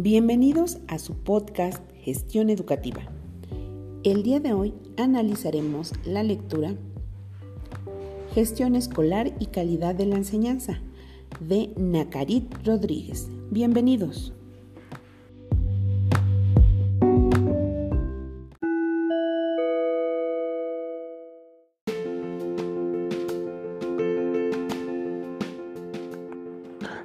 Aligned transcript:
Bienvenidos 0.00 0.78
a 0.86 1.00
su 1.00 1.16
podcast 1.24 1.82
Gestión 2.04 2.50
Educativa. 2.50 3.02
El 4.04 4.22
día 4.22 4.38
de 4.38 4.52
hoy 4.52 4.72
analizaremos 4.96 5.90
la 6.04 6.22
lectura 6.22 6.76
Gestión 8.32 8.76
Escolar 8.76 9.34
y 9.40 9.46
Calidad 9.46 9.96
de 9.96 10.06
la 10.06 10.14
Enseñanza 10.14 10.80
de 11.40 11.72
Nacarit 11.76 12.64
Rodríguez. 12.64 13.26
Bienvenidos. 13.50 14.32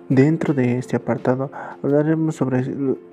Dentro 0.09 0.53
de 0.53 0.77
este 0.77 0.97
apartado 0.97 1.49
hablaremos 1.81 2.35
sobre, 2.35 2.63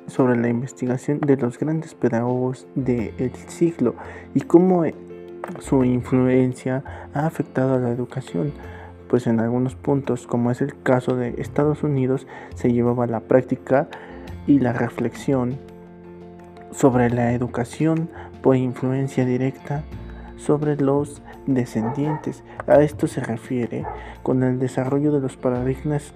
sobre 0.09 0.37
la 0.37 0.49
investigación 0.49 1.21
de 1.21 1.37
los 1.37 1.57
grandes 1.57 1.95
pedagogos 1.95 2.66
del 2.75 3.33
siglo 3.47 3.95
y 4.35 4.41
cómo 4.41 4.83
su 5.61 5.85
influencia 5.85 6.83
ha 7.15 7.27
afectado 7.27 7.75
a 7.75 7.79
la 7.79 7.91
educación, 7.91 8.53
pues 9.09 9.29
en 9.29 9.39
algunos 9.39 9.77
puntos, 9.77 10.27
como 10.27 10.51
es 10.51 10.61
el 10.63 10.83
caso 10.83 11.15
de 11.15 11.35
Estados 11.39 11.85
Unidos, 11.85 12.27
se 12.57 12.73
llevaba 12.73 13.07
la 13.07 13.21
práctica 13.21 13.88
y 14.49 14.59
la 14.59 14.73
reflexión 14.73 15.59
sobre 16.73 17.09
la 17.11 17.33
educación 17.33 18.11
por 18.43 18.57
influencia 18.57 19.25
directa 19.25 19.85
sobre 20.37 20.77
los 20.77 21.23
descendientes. 21.47 22.43
A 22.66 22.80
esto 22.80 23.07
se 23.07 23.21
refiere 23.21 23.85
con 24.25 24.43
el 24.43 24.59
desarrollo 24.59 25.13
de 25.13 25.21
los 25.21 25.37
paradigmas 25.37 26.15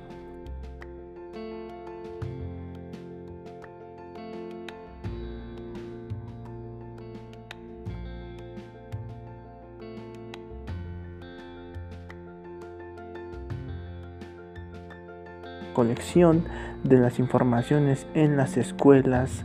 colección 15.75 16.45
de 16.83 16.97
las 16.97 17.19
informaciones 17.19 18.07
en 18.15 18.39
las 18.39 18.57
escuelas. 18.57 19.45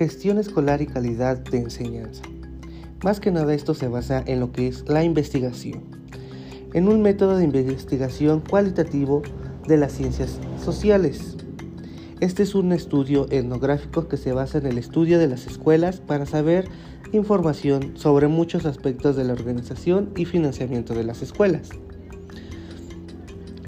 Gestión 0.00 0.38
escolar 0.38 0.80
y 0.80 0.86
calidad 0.86 1.36
de 1.36 1.58
enseñanza. 1.58 2.22
Más 3.04 3.20
que 3.20 3.30
nada 3.30 3.52
esto 3.52 3.74
se 3.74 3.86
basa 3.86 4.24
en 4.26 4.40
lo 4.40 4.50
que 4.50 4.66
es 4.66 4.88
la 4.88 5.04
investigación, 5.04 5.82
en 6.72 6.88
un 6.88 7.02
método 7.02 7.36
de 7.36 7.44
investigación 7.44 8.40
cualitativo 8.40 9.20
de 9.68 9.76
las 9.76 9.92
ciencias 9.92 10.38
sociales. 10.58 11.36
Este 12.20 12.44
es 12.44 12.54
un 12.54 12.72
estudio 12.72 13.26
etnográfico 13.28 14.08
que 14.08 14.16
se 14.16 14.32
basa 14.32 14.56
en 14.56 14.68
el 14.68 14.78
estudio 14.78 15.18
de 15.18 15.28
las 15.28 15.46
escuelas 15.46 16.00
para 16.00 16.24
saber 16.24 16.66
información 17.12 17.92
sobre 17.98 18.26
muchos 18.26 18.64
aspectos 18.64 19.16
de 19.16 19.24
la 19.24 19.34
organización 19.34 20.12
y 20.16 20.24
financiamiento 20.24 20.94
de 20.94 21.04
las 21.04 21.20
escuelas. 21.20 21.68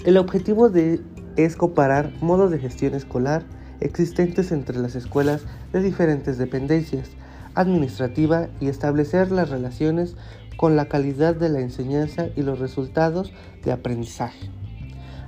El 0.03 0.17
objetivo 0.17 0.71
de, 0.71 0.99
es 1.35 1.55
comparar 1.55 2.11
modos 2.21 2.49
de 2.49 2.57
gestión 2.57 2.95
escolar 2.95 3.45
existentes 3.79 4.51
entre 4.51 4.77
las 4.79 4.95
escuelas 4.95 5.41
de 5.71 5.81
diferentes 5.81 6.37
dependencias 6.37 7.09
administrativa 7.55 8.47
y 8.59 8.67
establecer 8.67 9.31
las 9.31 9.49
relaciones 9.49 10.15
con 10.57 10.75
la 10.75 10.85
calidad 10.85 11.35
de 11.35 11.49
la 11.49 11.59
enseñanza 11.59 12.27
y 12.35 12.41
los 12.41 12.59
resultados 12.59 13.31
de 13.63 13.71
aprendizaje, 13.71 14.49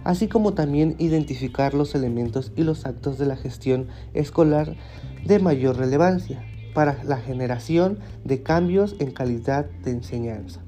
así 0.03 0.27
como 0.27 0.53
también 0.53 0.95
identificar 0.97 1.73
los 1.73 1.95
elementos 1.95 2.51
y 2.55 2.63
los 2.63 2.85
actos 2.85 3.17
de 3.17 3.25
la 3.25 3.35
gestión 3.35 3.87
escolar 4.13 4.75
de 5.25 5.39
mayor 5.39 5.77
relevancia 5.77 6.43
para 6.73 7.03
la 7.03 7.17
generación 7.17 7.99
de 8.23 8.43
cambios 8.43 8.95
en 8.99 9.11
calidad 9.11 9.65
de 9.83 9.91
enseñanza 9.91 10.61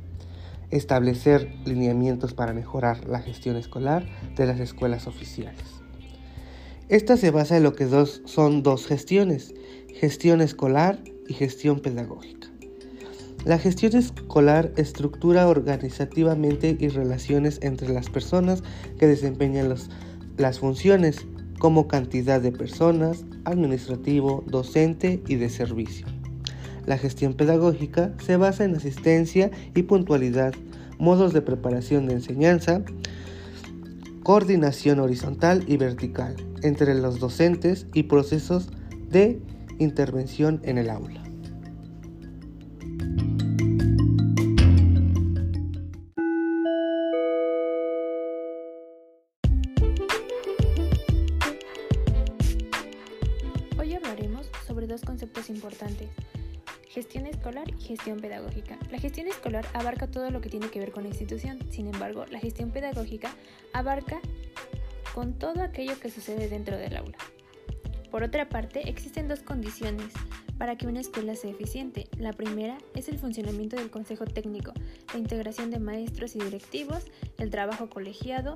establecer 0.72 1.54
lineamientos 1.66 2.34
para 2.34 2.54
mejorar 2.54 3.08
la 3.08 3.22
gestión 3.22 3.56
escolar 3.56 4.06
de 4.36 4.46
las 4.46 4.60
escuelas 4.60 5.08
oficiales. 5.08 5.77
Esta 6.90 7.18
se 7.18 7.32
basa 7.32 7.58
en 7.58 7.64
lo 7.64 7.74
que 7.74 7.86
son 8.24 8.64
dos 8.64 8.88
gestiones, 8.88 9.54
gestión 9.94 10.40
escolar 10.40 10.98
y 11.28 11.34
gestión 11.34 11.82
pedagógica. 11.82 12.48
La 13.44 13.60
gestión 13.60 13.94
escolar 13.94 14.72
estructura 14.78 15.50
organizativamente 15.50 16.78
y 16.80 16.88
relaciones 16.88 17.60
entre 17.62 17.90
las 17.90 18.10
personas 18.10 18.64
que 18.98 19.06
desempeñan 19.06 19.76
las 20.38 20.60
funciones 20.60 21.28
como 21.60 21.90
cantidad 21.90 22.40
de 22.40 22.54
personas, 22.54 23.26
administrativo, 23.44 24.46
docente 24.48 25.22
y 25.28 25.36
de 25.36 25.50
servicio. 25.50 26.08
La 26.86 26.98
gestión 26.98 27.34
pedagógica 27.34 28.14
se 28.26 28.38
basa 28.38 28.64
en 28.64 28.78
asistencia 28.78 29.52
y 29.76 29.84
puntualidad, 29.84 30.54
modos 31.00 31.34
de 31.34 31.42
preparación 31.42 32.08
de 32.08 32.14
enseñanza, 32.14 32.82
coordinación 34.28 35.00
horizontal 35.00 35.64
y 35.68 35.78
vertical 35.78 36.36
entre 36.62 36.94
los 36.96 37.18
docentes 37.22 37.88
y 37.94 38.04
procesos 38.04 38.68
de 39.08 39.42
intervención 39.80 40.60
en 40.66 40.78
el 40.78 40.90
aula. 40.90 41.24
Hoy 53.80 53.94
hablaremos 53.94 54.50
sobre 54.68 54.88
dos 54.88 55.04
conceptos 55.04 55.50
importantes, 55.50 56.10
Gestión 56.98 57.28
escolar 57.28 57.70
y 57.70 57.80
gestión 57.80 58.20
pedagógica. 58.20 58.76
La 58.90 58.98
gestión 58.98 59.28
escolar 59.28 59.68
abarca 59.76 60.08
todo 60.08 60.32
lo 60.32 60.42
que 60.42 60.50
tiene 60.50 60.70
que 60.72 60.80
ver 60.80 60.92
con 60.92 61.04
la 61.04 61.10
institución, 61.10 61.60
sin 61.70 61.86
embargo, 61.86 62.26
la 62.26 62.40
gestión 62.40 62.72
pedagógica 62.72 63.30
abarca 63.72 64.20
con 65.14 65.38
todo 65.38 65.62
aquello 65.62 66.00
que 66.00 66.10
sucede 66.10 66.50
dentro 66.50 66.76
del 66.76 66.98
aula. 66.98 67.16
Por 68.10 68.24
otra 68.24 68.50
parte, 68.50 68.90
existen 68.90 69.28
dos 69.28 69.42
condiciones 69.42 70.12
para 70.58 70.76
que 70.76 70.88
una 70.88 71.02
escuela 71.02 71.36
sea 71.36 71.52
eficiente. 71.52 72.08
La 72.18 72.34
primera 72.34 72.80
es 72.96 73.10
el 73.10 73.20
funcionamiento 73.20 73.76
del 73.76 73.92
consejo 73.92 74.26
técnico, 74.26 74.74
la 75.14 75.20
integración 75.20 75.70
de 75.70 75.78
maestros 75.78 76.36
y 76.36 76.40
directivos, 76.40 77.04
el 77.38 77.52
trabajo 77.52 77.92
colegiado, 77.92 78.56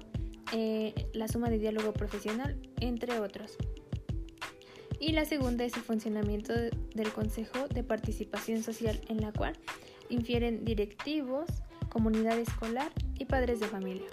eh, 0.52 0.96
la 1.14 1.28
suma 1.28 1.52
de 1.52 1.60
diálogo 1.60 1.94
profesional, 1.94 2.58
entre 2.80 3.20
otros 3.20 3.60
y 5.02 5.14
la 5.14 5.26
segunda 5.26 5.66
es 5.66 5.76
el 5.76 5.82
funcionamiento 5.82 6.54
del 6.54 7.12
Consejo 7.12 7.68
de 7.68 7.84
Participación 7.84 8.62
Social, 8.62 9.02
en 9.10 9.20
la 9.20 9.34
cual 9.34 9.58
infieren 10.10 10.64
directivos, 10.64 11.48
comunidad 11.90 12.38
escolar 12.38 12.92
y 13.18 13.26
padres 13.26 13.60
de 13.60 13.66
familia. 13.66 14.06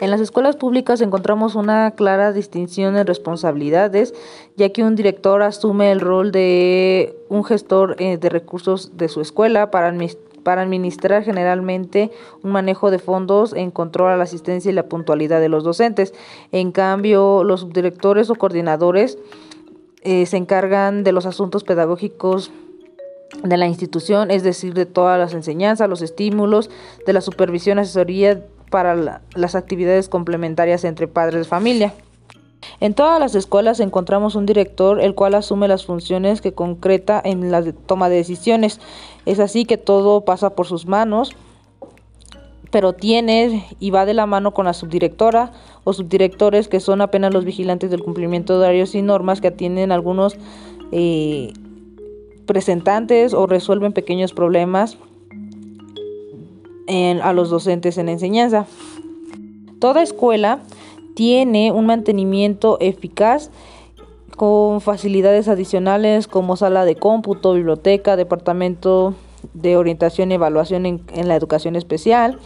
En 0.00 0.10
las 0.10 0.20
escuelas 0.22 0.56
públicas 0.56 1.02
encontramos 1.02 1.54
una 1.54 1.90
clara 1.90 2.32
distinción 2.32 2.96
en 2.96 3.06
responsabilidades, 3.06 4.14
ya 4.56 4.70
que 4.70 4.82
un 4.82 4.96
director 4.96 5.42
asume 5.42 5.92
el 5.92 6.00
rol 6.00 6.32
de 6.32 7.14
un 7.28 7.44
gestor 7.44 7.96
eh, 7.98 8.16
de 8.16 8.30
recursos 8.30 8.96
de 8.96 9.08
su 9.08 9.20
escuela 9.20 9.70
para, 9.70 9.94
para 10.42 10.62
administrar 10.62 11.22
generalmente 11.22 12.10
un 12.42 12.52
manejo 12.52 12.90
de 12.90 12.98
fondos 12.98 13.52
en 13.52 13.70
control 13.70 14.12
a 14.12 14.16
la 14.16 14.24
asistencia 14.24 14.70
y 14.70 14.74
la 14.74 14.88
puntualidad 14.88 15.38
de 15.38 15.50
los 15.50 15.64
docentes. 15.64 16.14
En 16.50 16.72
cambio, 16.72 17.44
los 17.44 17.60
subdirectores 17.60 18.30
o 18.30 18.36
coordinadores 18.36 19.18
eh, 20.00 20.24
se 20.24 20.38
encargan 20.38 21.04
de 21.04 21.12
los 21.12 21.26
asuntos 21.26 21.62
pedagógicos 21.62 22.50
de 23.44 23.56
la 23.58 23.66
institución, 23.66 24.30
es 24.30 24.42
decir, 24.42 24.72
de 24.72 24.86
todas 24.86 25.18
las 25.18 25.34
enseñanzas, 25.34 25.90
los 25.90 26.00
estímulos, 26.00 26.70
de 27.06 27.12
la 27.12 27.20
supervisión, 27.20 27.78
asesoría 27.78 28.42
para 28.70 29.20
las 29.34 29.54
actividades 29.54 30.08
complementarias 30.08 30.84
entre 30.84 31.08
padres 31.08 31.40
de 31.40 31.44
familia. 31.44 31.92
En 32.78 32.94
todas 32.94 33.20
las 33.20 33.34
escuelas 33.34 33.80
encontramos 33.80 34.34
un 34.34 34.46
director 34.46 35.00
el 35.00 35.14
cual 35.14 35.34
asume 35.34 35.68
las 35.68 35.84
funciones 35.84 36.40
que 36.40 36.52
concreta 36.52 37.20
en 37.22 37.50
la 37.50 37.62
toma 37.72 38.08
de 38.08 38.16
decisiones. 38.16 38.80
Es 39.26 39.40
así 39.40 39.64
que 39.64 39.76
todo 39.76 40.22
pasa 40.22 40.50
por 40.50 40.66
sus 40.66 40.86
manos, 40.86 41.32
pero 42.70 42.92
tiene 42.92 43.66
y 43.80 43.90
va 43.90 44.06
de 44.06 44.14
la 44.14 44.26
mano 44.26 44.54
con 44.54 44.66
la 44.66 44.72
subdirectora 44.72 45.52
o 45.84 45.92
subdirectores 45.92 46.68
que 46.68 46.80
son 46.80 47.00
apenas 47.00 47.34
los 47.34 47.44
vigilantes 47.44 47.90
del 47.90 48.02
cumplimiento 48.02 48.54
de 48.54 48.64
horarios 48.64 48.94
y 48.94 49.02
normas 49.02 49.40
que 49.40 49.48
atienden 49.48 49.92
algunos 49.92 50.36
eh, 50.92 51.52
presentantes 52.46 53.34
o 53.34 53.46
resuelven 53.46 53.92
pequeños 53.92 54.32
problemas 54.32 54.96
a 57.22 57.32
los 57.32 57.50
docentes 57.50 57.98
en 57.98 58.08
enseñanza. 58.08 58.66
Toda 59.78 60.02
escuela 60.02 60.60
tiene 61.14 61.72
un 61.72 61.86
mantenimiento 61.86 62.78
eficaz 62.80 63.50
con 64.36 64.80
facilidades 64.80 65.48
adicionales 65.48 66.26
como 66.26 66.56
sala 66.56 66.84
de 66.84 66.96
cómputo, 66.96 67.54
biblioteca, 67.54 68.16
departamento 68.16 69.14
de 69.54 69.76
orientación 69.76 70.30
y 70.30 70.34
evaluación 70.34 70.86
en, 70.86 71.28
la 71.28 71.36
educación 71.36 71.76
especial, 71.76 72.38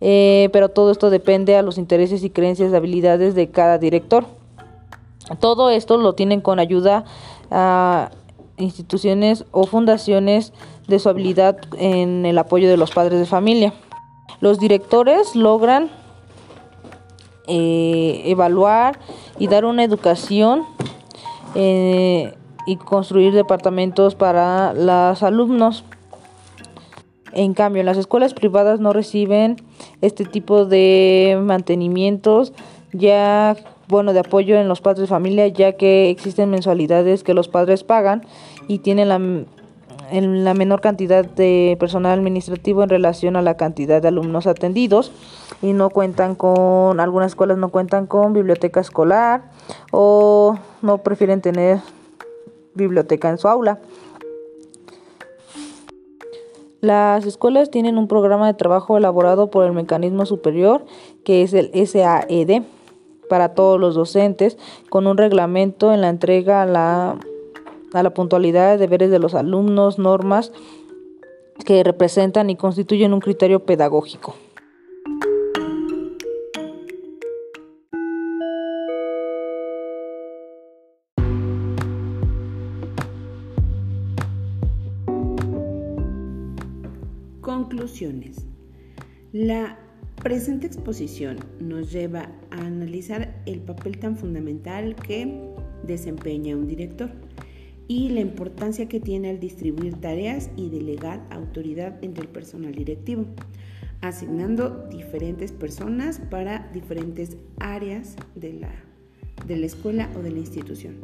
eh, 0.00 0.48
pero 0.52 0.68
todo 0.68 0.90
esto 0.90 1.10
depende 1.10 1.56
a 1.56 1.62
los 1.62 1.78
intereses 1.78 2.24
y 2.24 2.30
creencias 2.30 2.70
de 2.70 2.76
habilidades 2.76 3.34
de 3.34 3.50
cada 3.50 3.78
director. 3.78 4.24
Todo 5.40 5.70
esto 5.70 5.96
lo 5.98 6.14
tienen 6.14 6.40
con 6.40 6.58
ayuda 6.58 7.04
a 7.50 8.10
instituciones 8.56 9.44
o 9.50 9.64
fundaciones 9.64 10.52
de 10.88 10.98
su 10.98 11.08
habilidad 11.08 11.58
en 11.78 12.26
el 12.26 12.38
apoyo 12.38 12.68
de 12.68 12.76
los 12.76 12.90
padres 12.90 13.18
de 13.18 13.26
familia. 13.26 13.72
Los 14.40 14.58
directores 14.58 15.34
logran 15.34 15.90
eh, 17.48 18.22
evaluar 18.26 18.98
y 19.38 19.48
dar 19.48 19.64
una 19.64 19.84
educación 19.84 20.64
eh, 21.54 22.34
y 22.66 22.76
construir 22.76 23.32
departamentos 23.32 24.14
para 24.14 24.74
los 24.74 25.22
alumnos. 25.22 25.84
En 27.32 27.54
cambio, 27.54 27.82
las 27.82 27.98
escuelas 27.98 28.34
privadas 28.34 28.80
no 28.80 28.92
reciben 28.92 29.56
este 30.00 30.24
tipo 30.24 30.64
de 30.64 31.38
mantenimientos, 31.40 32.52
ya 32.92 33.56
bueno, 33.88 34.12
de 34.12 34.20
apoyo 34.20 34.56
en 34.58 34.68
los 34.68 34.80
padres 34.80 35.02
de 35.02 35.06
familia, 35.06 35.46
ya 35.48 35.72
que 35.72 36.10
existen 36.10 36.50
mensualidades 36.50 37.22
que 37.22 37.34
los 37.34 37.48
padres 37.48 37.84
pagan 37.84 38.26
y 38.68 38.78
tienen 38.78 39.08
la, 39.08 39.20
en 40.10 40.44
la 40.44 40.54
menor 40.54 40.80
cantidad 40.80 41.24
de 41.24 41.76
personal 41.78 42.18
administrativo 42.18 42.82
en 42.82 42.88
relación 42.88 43.36
a 43.36 43.42
la 43.42 43.56
cantidad 43.56 44.00
de 44.00 44.08
alumnos 44.08 44.46
atendidos 44.46 45.12
y 45.62 45.72
no 45.72 45.90
cuentan 45.90 46.34
con, 46.34 47.00
algunas 47.00 47.32
escuelas 47.32 47.58
no 47.58 47.70
cuentan 47.70 48.06
con 48.06 48.32
biblioteca 48.32 48.80
escolar 48.80 49.50
o 49.92 50.58
no 50.82 50.98
prefieren 50.98 51.40
tener 51.40 51.78
biblioteca 52.74 53.30
en 53.30 53.38
su 53.38 53.48
aula. 53.48 53.78
Las 56.80 57.24
escuelas 57.24 57.70
tienen 57.70 57.98
un 57.98 58.06
programa 58.06 58.46
de 58.46 58.54
trabajo 58.54 58.96
elaborado 58.96 59.50
por 59.50 59.64
el 59.64 59.72
mecanismo 59.72 60.26
superior 60.26 60.84
que 61.24 61.42
es 61.42 61.52
el 61.54 61.70
SAED 61.86 62.62
para 63.28 63.54
todos 63.54 63.80
los 63.80 63.94
docentes 63.94 64.56
con 64.88 65.06
un 65.06 65.16
reglamento 65.16 65.92
en 65.92 66.00
la 66.00 66.10
entrega 66.10 66.62
a 66.62 66.66
la, 66.66 67.16
a 67.96 68.02
la 68.02 68.12
puntualidad 68.12 68.72
de 68.72 68.78
deberes 68.78 69.10
de 69.10 69.18
los 69.18 69.34
alumnos, 69.34 69.98
normas 69.98 70.52
que 71.64 71.82
representan 71.82 72.50
y 72.50 72.56
constituyen 72.56 73.14
un 73.14 73.20
criterio 73.20 73.64
pedagógico. 73.64 74.36
Conclusiones. 87.40 88.46
La 89.32 89.78
presente 90.22 90.66
exposición 90.66 91.38
nos 91.60 91.90
lleva 91.92 92.28
a 92.50 92.58
analizar 92.58 93.42
el 93.46 93.60
papel 93.60 93.98
tan 93.98 94.16
fundamental 94.16 94.94
que 94.96 95.54
desempeña 95.84 96.56
un 96.56 96.66
director 96.66 97.25
y 97.88 98.08
la 98.08 98.20
importancia 98.20 98.88
que 98.88 99.00
tiene 99.00 99.30
al 99.30 99.40
distribuir 99.40 100.00
tareas 100.00 100.50
y 100.56 100.70
delegar 100.70 101.24
autoridad 101.30 102.02
entre 102.02 102.22
el 102.22 102.28
personal 102.28 102.74
directivo, 102.74 103.26
asignando 104.00 104.88
diferentes 104.90 105.52
personas 105.52 106.20
para 106.30 106.68
diferentes 106.72 107.36
áreas 107.58 108.16
de 108.34 108.54
la, 108.54 108.72
de 109.46 109.56
la 109.56 109.66
escuela 109.66 110.10
o 110.16 110.22
de 110.22 110.30
la 110.30 110.38
institución. 110.38 110.96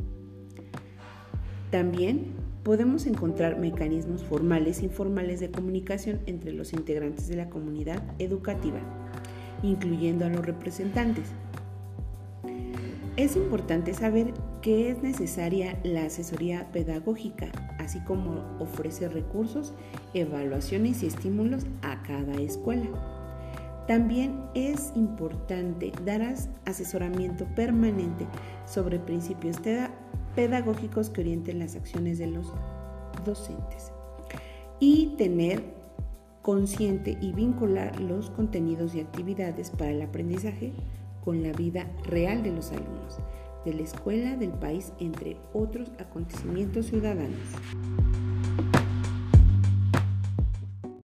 También 1.71 2.27
podemos 2.65 3.07
encontrar 3.07 3.59
mecanismos 3.59 4.23
formales 4.23 4.81
e 4.81 4.85
informales 4.85 5.41
de 5.41 5.51
comunicación 5.51 6.21
entre 6.27 6.53
los 6.53 6.73
integrantes 6.73 7.29
de 7.29 7.37
la 7.37 7.49
comunidad 7.49 8.03
educativa, 8.19 8.81
incluyendo 9.63 10.25
a 10.25 10.29
los 10.29 10.45
representantes. 10.45 11.25
Es 13.17 13.37
importante 13.37 13.95
saber 13.95 14.33
que 14.63 14.91
es 14.91 15.03
necesaria 15.03 15.79
la 15.83 16.05
asesoría 16.05 16.71
pedagógica, 16.73 17.49
así 17.79 18.01
como 18.01 18.43
ofrecer 18.61 19.13
recursos, 19.13 19.75
evaluaciones 20.15 21.03
y 21.03 21.07
estímulos 21.07 21.67
a 21.83 22.03
cada 22.05 22.35
escuela. 22.35 22.89
También 23.89 24.41
es 24.55 24.93
importante 24.95 25.93
dar 26.05 26.23
asesoramiento 26.65 27.45
permanente 27.57 28.27
sobre 28.65 29.01
principios 29.01 29.57
pedagógicos 30.37 31.11
que 31.11 31.23
orienten 31.23 31.59
las 31.59 31.75
acciones 31.75 32.19
de 32.19 32.29
los 32.29 32.47
docentes 33.25 33.93
y 34.79 35.15
tener 35.19 35.63
consciente 36.43 37.19
y 37.21 37.33
vincular 37.33 38.01
los 38.01 38.31
contenidos 38.31 38.95
y 38.95 39.01
actividades 39.01 39.71
para 39.71 39.91
el 39.91 40.03
aprendizaje 40.03 40.73
con 41.25 41.43
la 41.43 41.53
vida 41.53 41.87
real 42.05 42.43
de 42.43 42.53
los 42.53 42.73
alumnos, 42.73 43.19
de 43.65 43.75
la 43.75 43.83
escuela, 43.83 44.37
del 44.37 44.51
país, 44.51 44.93
entre 44.99 45.37
otros 45.53 45.91
acontecimientos 45.99 46.87
ciudadanos. 46.87 47.39